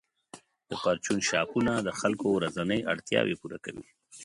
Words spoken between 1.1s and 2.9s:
شاپونه د خلکو ورځنۍ